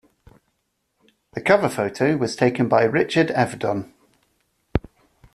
The 1.33 1.41
cover 1.41 1.69
photo 1.69 2.17
was 2.17 2.35
taken 2.35 2.67
by 2.67 2.85
Richard 2.85 3.27
Avedon. 3.35 3.93